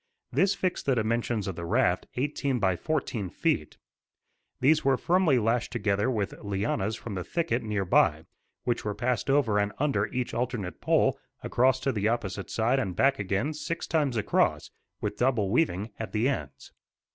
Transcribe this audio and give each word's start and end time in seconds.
This 0.31 0.55
fixed 0.55 0.87
the 0.87 0.95
dimensions 0.95 1.47
of 1.47 1.55
the 1.55 1.63
raft, 1.63 2.07
eighteen 2.15 2.57
by 2.57 2.75
fourteen 2.75 3.29
feet. 3.29 3.77
These 4.59 4.83
were 4.83 4.97
firmly 4.97 5.37
lashed 5.37 5.71
together 5.71 6.09
with 6.09 6.33
lianas 6.43 6.95
from 6.95 7.13
the 7.13 7.23
thicket 7.23 7.61
near 7.61 7.85
by, 7.85 8.25
which 8.63 8.83
were 8.83 8.95
passed 8.95 9.29
over 9.29 9.59
and 9.59 9.71
under 9.77 10.07
each 10.07 10.33
alternate 10.33 10.81
pole, 10.81 11.19
across 11.43 11.79
to 11.81 11.91
the 11.91 12.07
opposite 12.07 12.49
side 12.49 12.79
and 12.79 12.95
back 12.95 13.19
again, 13.19 13.53
six 13.53 13.85
times 13.85 14.17
across, 14.17 14.71
with 15.01 15.17
double 15.17 15.51
weaving 15.51 15.91
at 15.99 16.13
the 16.13 16.27
ends. 16.27 16.71